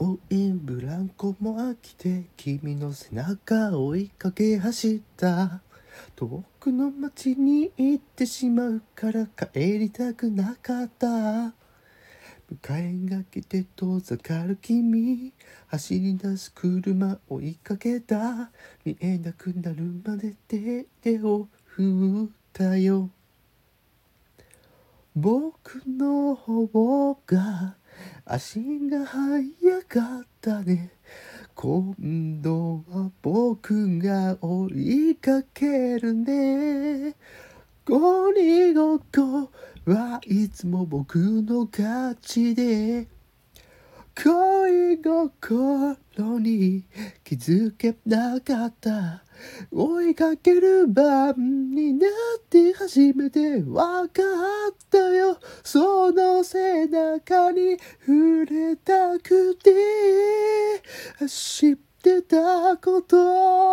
[0.00, 5.60] 応援ブランコも飽きて君の背中追いかけ走った。
[6.14, 11.06] 遠くの街に行ってしまうから帰りたくなかった。
[11.06, 11.52] 迎
[12.70, 15.32] えが来て遠ざかる君。
[15.66, 18.52] 走り出す車追いかけた。
[18.84, 23.10] 見えなくなるまで手手を振ったよ。
[25.16, 27.77] 僕の方が
[28.30, 28.60] 足
[28.90, 29.42] が速
[29.88, 30.90] かったね。
[31.54, 37.16] 今度は僕が追いかけるね。
[37.88, 39.50] 鬼ごっこ
[39.86, 43.08] はいつも僕の勝ちで。
[44.20, 45.96] 恋心
[46.40, 46.84] に
[47.22, 49.22] 気づけなかった。
[49.70, 53.76] 追いかける番になって初めて分
[54.08, 54.22] か
[54.72, 55.38] ったよ。
[55.62, 59.70] その背中に触れたくて。
[61.28, 63.67] 知ってたこと。